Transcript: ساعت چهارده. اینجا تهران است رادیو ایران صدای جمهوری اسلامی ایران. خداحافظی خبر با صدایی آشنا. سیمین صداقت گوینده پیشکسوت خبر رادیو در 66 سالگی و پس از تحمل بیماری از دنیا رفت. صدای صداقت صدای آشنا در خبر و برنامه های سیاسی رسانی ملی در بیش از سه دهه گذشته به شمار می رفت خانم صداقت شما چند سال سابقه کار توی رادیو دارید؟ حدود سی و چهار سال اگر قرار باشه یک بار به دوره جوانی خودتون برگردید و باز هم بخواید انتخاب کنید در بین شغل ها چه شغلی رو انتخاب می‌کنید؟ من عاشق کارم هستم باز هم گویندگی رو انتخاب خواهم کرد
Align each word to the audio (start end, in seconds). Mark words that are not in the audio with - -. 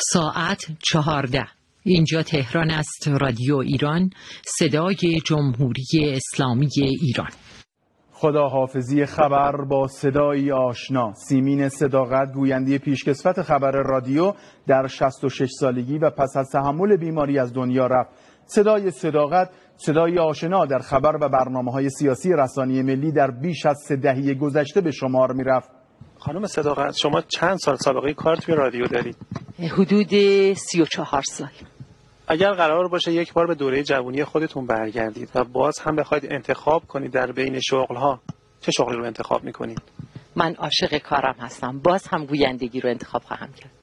ساعت 0.00 0.64
چهارده. 0.82 1.44
اینجا 1.82 2.22
تهران 2.22 2.70
است 2.70 3.08
رادیو 3.08 3.56
ایران 3.56 4.10
صدای 4.58 5.20
جمهوری 5.26 5.82
اسلامی 5.94 6.68
ایران. 6.76 7.30
خداحافظی 8.12 9.06
خبر 9.06 9.52
با 9.70 9.88
صدایی 9.88 10.52
آشنا. 10.52 11.12
سیمین 11.28 11.68
صداقت 11.68 12.32
گوینده 12.32 12.78
پیشکسوت 12.78 13.42
خبر 13.42 13.70
رادیو 13.70 14.32
در 14.66 14.86
66 14.86 15.48
سالگی 15.60 15.98
و 15.98 16.10
پس 16.10 16.36
از 16.36 16.48
تحمل 16.52 16.96
بیماری 16.96 17.38
از 17.38 17.52
دنیا 17.54 17.86
رفت. 17.86 18.10
صدای 18.46 18.90
صداقت 18.90 19.50
صدای 19.76 20.18
آشنا 20.18 20.66
در 20.66 20.78
خبر 20.78 21.16
و 21.16 21.28
برنامه 21.28 21.72
های 21.72 21.90
سیاسی 21.90 22.32
رسانی 22.32 22.82
ملی 22.82 23.12
در 23.12 23.30
بیش 23.30 23.66
از 23.66 23.78
سه 23.88 23.96
دهه 23.96 24.34
گذشته 24.34 24.80
به 24.80 24.90
شمار 24.90 25.32
می 25.32 25.44
رفت 25.44 25.70
خانم 26.18 26.46
صداقت 26.46 26.96
شما 26.96 27.20
چند 27.20 27.56
سال 27.56 27.76
سابقه 27.76 28.14
کار 28.14 28.36
توی 28.36 28.54
رادیو 28.54 28.86
دارید؟ 28.86 29.16
حدود 29.58 30.12
سی 30.52 30.82
و 30.82 30.84
چهار 30.84 31.22
سال 31.22 31.48
اگر 32.28 32.52
قرار 32.52 32.88
باشه 32.88 33.12
یک 33.12 33.32
بار 33.32 33.46
به 33.46 33.54
دوره 33.54 33.82
جوانی 33.82 34.24
خودتون 34.24 34.66
برگردید 34.66 35.30
و 35.34 35.44
باز 35.44 35.78
هم 35.78 35.96
بخواید 35.96 36.32
انتخاب 36.32 36.86
کنید 36.86 37.12
در 37.12 37.32
بین 37.32 37.60
شغل 37.60 37.96
ها 37.96 38.20
چه 38.60 38.72
شغلی 38.72 38.96
رو 38.96 39.04
انتخاب 39.04 39.44
می‌کنید؟ 39.44 39.82
من 40.36 40.54
عاشق 40.54 40.98
کارم 40.98 41.34
هستم 41.38 41.78
باز 41.78 42.08
هم 42.08 42.26
گویندگی 42.26 42.80
رو 42.80 42.90
انتخاب 42.90 43.22
خواهم 43.22 43.52
کرد 43.52 43.78